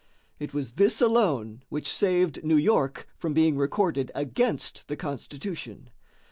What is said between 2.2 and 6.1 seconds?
New York from being recorded against the Constitution.